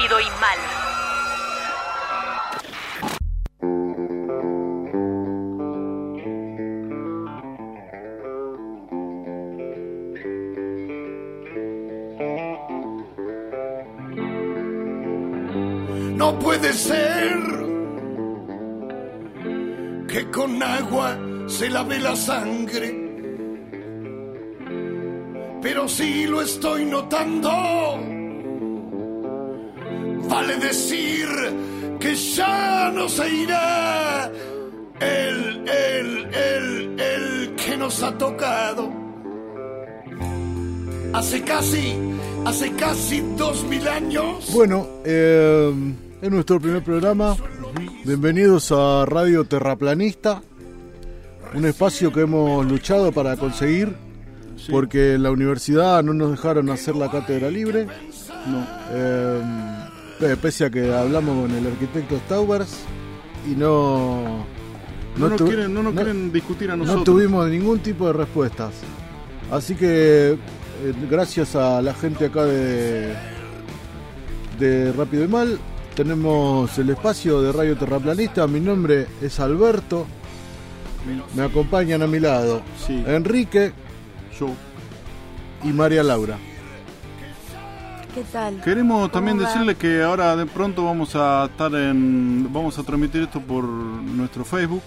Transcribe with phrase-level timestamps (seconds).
[0.00, 0.58] Y Mal.
[16.14, 17.38] No puede ser
[20.06, 21.18] que con agua
[21.48, 22.94] se lave la sangre.
[25.60, 27.50] Pero si lo estoy notando,
[30.28, 31.26] vale decir
[31.98, 34.30] que ya no se irá
[35.00, 38.90] el, el, el, el que nos ha tocado.
[41.12, 41.94] Hace casi,
[42.44, 44.50] hace casi dos mil años.
[44.52, 45.72] Bueno, eh,
[46.20, 47.34] es nuestro primer programa.
[48.04, 50.42] Bienvenidos a Radio Terraplanista,
[51.54, 53.94] un espacio que hemos luchado para conseguir,
[54.70, 57.82] porque en la universidad no nos dejaron hacer la cátedra libre.
[57.82, 57.86] Eh,
[58.92, 59.42] eh,
[60.40, 62.80] pese a que hablamos con el arquitecto Staubers
[63.50, 64.44] y no.
[65.16, 67.04] No, nos tu- quieren, no nos no- quieren discutir a no nosotros.
[67.04, 68.72] tuvimos ningún tipo de respuestas.
[69.50, 70.36] Así que eh,
[71.10, 73.14] gracias a la gente acá de,
[74.58, 75.58] de Rápido y Mal,
[75.96, 78.46] tenemos el espacio de Radio Terraplanista.
[78.46, 80.06] Mi nombre es Alberto.
[81.34, 83.02] Me acompañan a mi lado Sí.
[83.06, 83.72] Enrique
[84.38, 84.48] Yo.
[85.64, 86.36] y María Laura.
[88.18, 88.60] ¿Qué tal?
[88.62, 89.52] Queremos también ¿Cómo va?
[89.52, 92.48] decirle que ahora de pronto vamos a estar en.
[92.52, 94.82] Vamos a transmitir esto por nuestro Facebook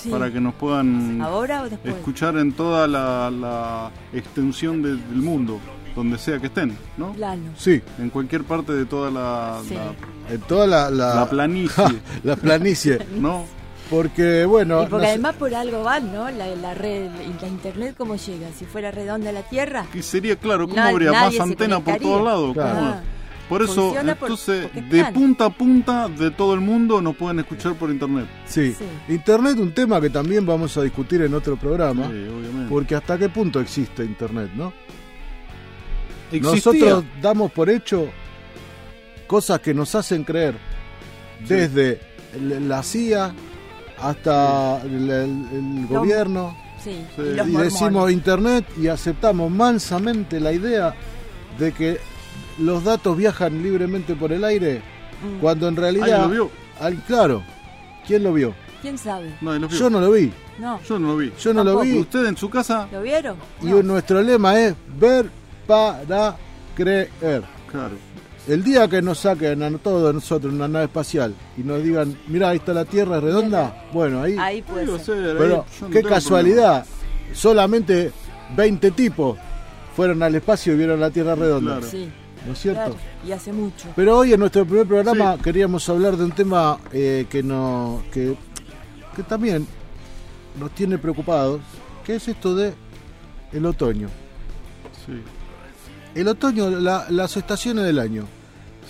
[0.00, 0.10] Sí.
[0.10, 1.96] para que nos puedan ¿Ahora o después?
[1.96, 5.58] escuchar en toda la, la extensión de- del mundo,
[5.96, 7.12] donde sea que estén, ¿no?
[7.12, 7.50] Plano.
[7.56, 9.74] Sí, En cualquier parte de toda la, Sí.
[9.74, 11.84] la, en toda la, la, la planicie,
[12.22, 12.98] la planicie.
[13.18, 13.44] ¿no?
[13.90, 16.30] Porque, bueno, y porque además por algo van, ¿no?
[16.30, 18.48] La, la red, la internet, ¿cómo llega?
[18.58, 19.86] Si fuera redonda la Tierra.
[19.92, 22.56] Que sería claro, ¿cómo habría más nadie se antena por todos lados?
[22.60, 23.00] Ah,
[23.48, 27.74] Por eso, por- entonces, de punta a punta de todo el mundo nos pueden escuchar
[27.76, 28.26] por internet.
[28.46, 28.74] sí.
[28.78, 28.84] Sí.
[29.14, 32.08] Internet, un tema que también vamos a discutir en otro programa.
[32.08, 32.66] Sí, obviamente.
[32.68, 34.70] Porque hasta qué punto existe Internet, ¿no?
[36.30, 36.50] Existía.
[36.52, 38.06] Nosotros damos por hecho
[39.26, 40.56] cosas que nos hacen creer,
[41.48, 42.00] desde
[42.38, 43.32] la CIA
[44.00, 47.04] hasta el, el- el gobierno, sí.
[47.16, 47.22] Sí.
[47.22, 50.94] Y los y decimos Internet y aceptamos mansamente la idea
[51.58, 51.98] de que
[52.58, 54.82] los datos viajan libremente por el aire,
[55.22, 55.40] Mm.
[55.40, 56.04] cuando en realidad...
[56.04, 56.50] ¿Alguien lo vio?
[56.80, 57.42] al- claro,
[58.06, 58.54] ¿quién lo vio?
[58.80, 59.34] ¿Quién sabe?
[59.40, 59.78] Nadie lo vio.
[59.78, 60.80] Yo no lo vi, No.
[60.88, 61.32] Yo no lo vi.
[61.40, 61.84] yo no lo Tampoco.
[61.84, 61.98] vi.
[61.98, 62.86] ¿Usted en su casa?
[62.92, 63.36] ¿Lo vieron?
[63.62, 63.82] Y No.
[63.82, 65.28] nuestro lema es ver
[65.66, 66.36] para
[66.76, 67.10] creer.
[67.70, 67.96] Claro.
[68.48, 72.48] El día que nos saquen a todos nosotros una nave espacial y nos digan, mira,
[72.48, 74.36] ahí está la Tierra es redonda, bueno, ahí...
[74.38, 75.16] Ahí puede ser.
[75.32, 76.86] ahí pero no qué casualidad,
[77.34, 78.10] solamente
[78.56, 79.36] 20 tipos
[79.94, 81.90] fueron al espacio y vieron la Tierra redonda, Claro.
[81.90, 82.08] Sí,
[82.46, 82.80] ¿no es cierto?
[82.84, 82.96] claro.
[83.26, 83.88] Y hace mucho.
[83.94, 85.42] Pero hoy en nuestro primer programa Sí.
[85.42, 88.34] queríamos hablar de un tema eh, que, no, que,
[89.14, 89.66] que también
[90.58, 91.60] nos tiene preocupados,
[92.02, 92.72] que es esto de
[93.52, 94.08] el otoño.
[95.04, 95.20] Sí.
[96.14, 98.24] El otoño, la- las estaciones del año.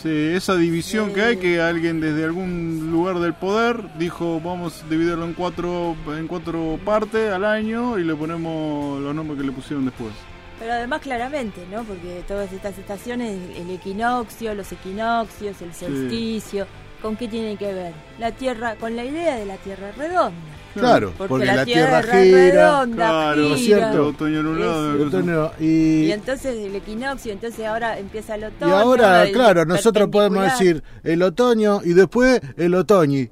[0.03, 4.89] Sí, esa división que hay, que alguien desde algún lugar del poder dijo vamos a
[4.89, 9.53] dividirlo en cuatro, en cuatro partes al año y le ponemos los nombres que le
[9.53, 10.13] pusieron después.
[10.61, 11.83] Pero además claramente, ¿no?
[11.83, 16.69] Porque todas estas estaciones, el equinoccio, los equinoccios, el solsticio,
[17.03, 17.93] ¿con qué tienen que ver?
[18.21, 20.58] La Tierra, con la idea de la Tierra redonda.
[20.81, 22.51] Claro, Porque, porque, la, la Tierra, Tierra gira.
[22.81, 23.79] redonda, Claro, ¿no es gira.
[23.79, 23.95] cierto?
[23.97, 28.43] El otoño en un lado, otoño, Y y, entonces el equinoccio, entonces ahora empieza el
[28.43, 28.77] y otoño.
[28.77, 33.31] ahora, el claro, nosotros podemos decir el otoño y después el otoñi.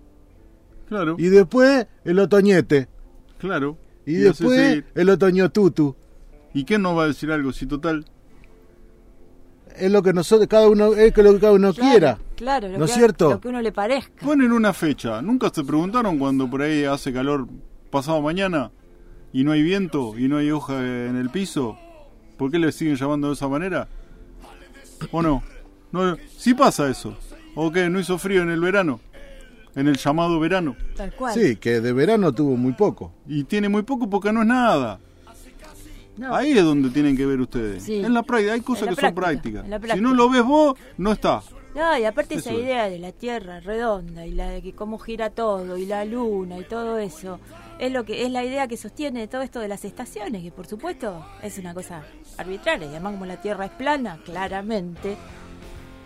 [0.89, 2.89] Claro, Y después el otoñete.
[3.39, 3.77] claro.
[4.05, 5.97] Y, Y después el otoño tutu.
[6.55, 8.05] ¿Y quién nos va a decir algo si total?
[9.77, 12.19] Es lo que nosotros, cada uno, es que lo que cada uno Claro, quiera.
[12.37, 13.31] Claro, lo ¿No que, es cierto?
[13.31, 14.25] Lo que uno le parezca.
[14.25, 15.23] Ponen una fecha.
[15.23, 17.49] ¿Nunca se preguntaron cuando por ahí hace calor
[17.91, 18.71] pasado mañana
[19.33, 21.79] y no hay viento y no hay hoja en el piso?
[22.37, 23.89] ¿Por qué le siguen llamando de esa manera?
[25.11, 25.43] ¿O no?
[25.93, 27.17] no ¿Sí pasa eso?
[27.55, 27.89] ¿O qué?
[27.89, 29.01] ¿No hizo frío en el verano?
[29.75, 30.77] En el llamado verano.
[30.95, 31.35] Tal cual.
[31.35, 33.13] Sí, que de verano tuvo muy poco.
[33.27, 35.01] Y tiene muy poco porque no es nada.
[36.17, 36.35] No.
[36.35, 37.83] Ahí es donde tienen que ver ustedes.
[37.83, 37.97] Sí.
[37.97, 39.97] En la práctica, hay cosas que son práctica, prácticas.
[39.97, 41.43] Si no lo ves vos, no está.
[41.77, 45.29] No, y aparte esa idea de la Tierra redonda y la de que cómo gira
[45.31, 47.39] todo y la luna y todo eso
[47.79, 50.67] es lo que es la idea que sostiene todo esto de las estaciones, que por
[50.67, 52.03] supuesto es una cosa
[52.39, 55.17] arbitraria, y además como la Tierra es plana, claramente.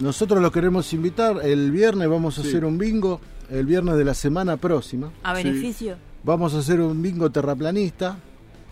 [0.01, 1.37] Nosotros los queremos invitar.
[1.45, 2.49] El viernes vamos a Sí.
[2.49, 3.21] hacer un bingo.
[3.51, 5.13] El viernes de la semana próxima.
[5.23, 5.45] A Sí.
[5.45, 5.97] beneficio.
[6.25, 8.17] Vamos a hacer un bingo terraplanista.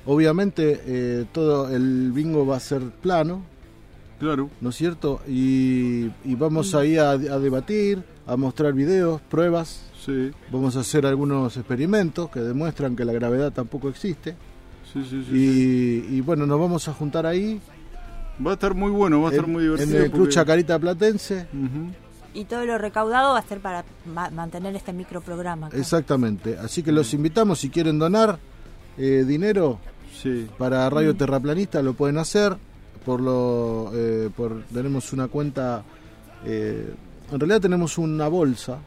[0.06, 3.42] Obviamente eh, todo el bingo va a ser plano.
[4.18, 4.50] Claro.
[4.60, 5.20] ¿no es cierto?
[5.28, 11.04] Y, y vamos ahí a, a debatir, a mostrar videos, pruebas, Sí, vamos a hacer
[11.06, 14.36] algunos experimentos que demuestran que la gravedad tampoco existe.
[14.92, 15.24] sí, sí.
[15.28, 15.36] sí,
[16.10, 17.60] Y, y bueno, nos vamos a juntar ahí
[18.44, 19.98] Va a estar muy bueno, va a estar en, muy en divertido.
[20.04, 21.46] el Club porque- Chacarita Platense.
[21.52, 21.90] Ujú.
[22.34, 25.66] Y todo lo recaudado va a ser para ma- mantener este microprograma.
[25.66, 25.76] acá.
[25.76, 26.56] Exactamente.
[26.56, 28.38] Así que los invitamos, si quieren donar
[28.96, 29.78] eh, dinero
[30.22, 32.56] Sí, para Radio Terraplanista, lo pueden hacer.
[33.08, 35.82] Por lo, eh, por, tenemos una cuenta,
[36.44, 36.92] eh,
[37.32, 38.80] en realidad tenemos una bolsa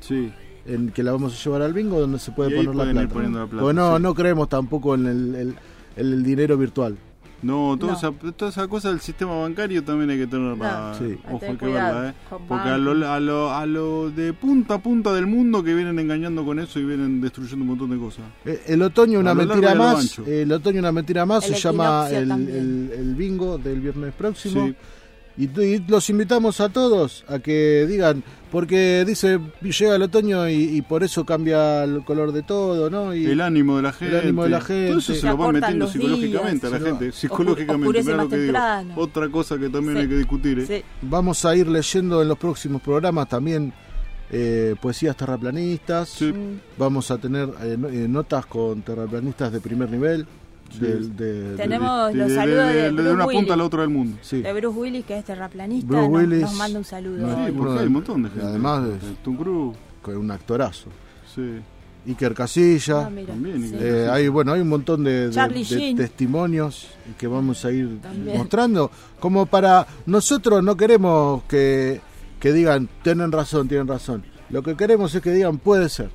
[0.00, 0.32] sí.
[0.64, 2.84] en que la vamos a llevar al bingo donde se puede Y ahí poner la
[2.86, 3.12] ir plata.
[3.12, 4.02] poniendo la plata, Porque no, sí.
[4.02, 5.56] no creemos tampoco en el- el-
[5.96, 6.96] el dinero virtual.
[7.42, 7.98] No, toda, No.
[7.98, 10.90] Esa, toda esa cosa del sistema bancario también hay que tenerla.
[10.92, 11.18] No, Sí.
[11.30, 12.14] Ojo, hay que verla, ¿eh?
[12.48, 15.98] Porque a lo, a, lo, a lo de punta a punta del mundo que vienen
[15.98, 18.24] engañando con eso y vienen destruyendo un montón de cosas.
[18.44, 20.18] Eh, El otoño una mentira más.
[20.26, 24.12] eh, El otoño una mentira más El se llama el, el- el bingo del viernes
[24.14, 24.66] próximo.
[24.66, 24.74] Sí.
[25.40, 28.22] Y, y los invitamos a todos a que digan,
[28.52, 33.14] porque dice, llega el otoño y, y por eso cambia el color de todo, ¿no?
[33.14, 34.18] Y el ánimo de la gente.
[34.18, 35.00] ánimo de la Todo eso gente.
[35.14, 36.74] se Se lo van metiendo psicológicamente días.
[36.74, 37.12] a la gente.
[37.12, 38.58] Psicológicamente, mirá lo que digo.
[38.96, 40.02] Otra cosa que también Sí.
[40.02, 40.58] hay que discutir.
[40.58, 40.66] ¿eh?
[40.66, 40.82] Sí.
[41.02, 43.72] Vamos a ir leyendo en los próximos programas también
[44.32, 46.08] eh, poesías terraplanistas.
[46.10, 46.26] Sí.
[46.32, 46.60] Mm.
[46.78, 50.26] Vamos a tener eh, eh, notas con terraplanistas de primer nivel.
[50.78, 53.56] Del- de- de- Tenemos De- los de- saludos de- de, de Bruce una punta a
[53.56, 53.66] la Willis.
[53.66, 54.18] otra del mundo.
[54.22, 54.42] sí.
[54.42, 56.40] De Bruce Willis, que es terraplanista, Bruce nos, Willis.
[56.42, 57.26] nos manda un saludo.
[57.26, 58.46] No, Sí, porque de- hay un montón de gente.
[58.46, 58.94] además de-
[59.24, 59.76] Tom Cruise.
[60.02, 60.88] con un actorazo.
[61.34, 61.60] Sí.
[62.06, 63.06] Iker Casilla.
[63.06, 63.76] Ah, mira, También, sí.
[63.78, 65.30] Eh, hay bueno hay un montón de,
[65.96, 66.88] testimonios
[67.18, 68.38] que vamos a ir También.
[68.38, 72.00] mostrando como para nosotros no queremos que,
[72.40, 76.08] que digan tienen razón tienen razón lo que queremos es que digan puede ser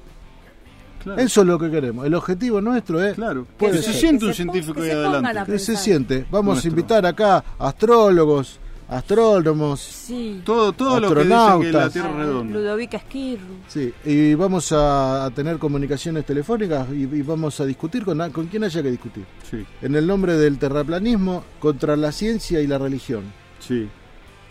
[1.06, 1.22] Claro.
[1.22, 3.48] eso es lo que queremos el objetivo nuestro es Claro.
[3.58, 5.52] Que se siente Que un se científico ahí adelante.
[5.54, 6.70] que se siente vamos Nuestro.
[6.70, 10.42] a invitar acá astrólogos astrónomos Sí.
[10.46, 11.94] Todo, todo lo que dice que la Astronautas.
[11.94, 12.54] Tierra es redonda.
[12.60, 13.46] Ludovica Esquirru.
[13.68, 18.48] sí y vamos a, a tener comunicaciones telefónicas y, y vamos a discutir con, con
[18.48, 22.78] quien haya que discutir Sí, en el nombre del terraplanismo contra la ciencia y la
[22.78, 23.24] religión
[23.60, 23.88] sí.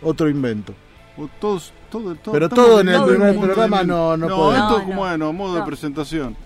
[0.02, 0.74] otro invento
[1.16, 4.64] O todos, todo, todo- Pero todo en el primer programa no- no No, podemos.
[4.68, 6.36] esto es como, bueno, modo de presentación.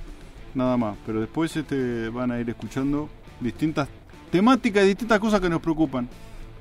[0.54, 0.96] Nada más.
[1.06, 3.08] Pero después este van a ir escuchando
[3.40, 3.88] distintas
[4.30, 6.08] temáticas y distintas cosas que nos preocupan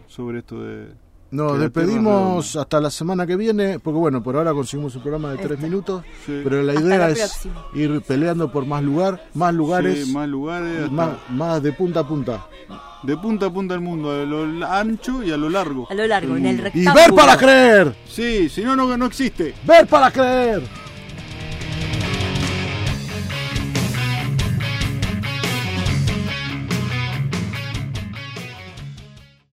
[0.08, 0.88] sobre esto de.
[1.30, 5.32] Nos despedimos tierra hasta la semana que viene, porque bueno, por ahora conseguimos un programa
[5.32, 5.64] de tres Este.
[5.66, 7.66] minutos, Sí, pero la idea la es próxima.
[7.74, 12.00] ir peleando por más lugar, más lugares, sí, más lugares, hasta- más, más de punta
[12.00, 12.46] a punta.
[13.04, 15.86] de punta a punta del mundo, a lo ancho y a lo largo.
[15.92, 16.70] A lo largo, en el mundo.
[16.74, 16.96] Y rectángulo.
[16.96, 19.54] ver para creer, Sí, si no, no, no existe.
[19.66, 20.64] ver para creer.